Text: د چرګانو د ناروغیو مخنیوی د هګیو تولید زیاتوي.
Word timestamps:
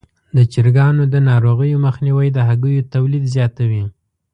د 0.35 0.37
چرګانو 0.53 1.03
د 1.13 1.15
ناروغیو 1.29 1.83
مخنیوی 1.85 2.27
د 2.33 2.37
هګیو 2.47 2.87
تولید 2.93 3.23
زیاتوي. 3.35 3.83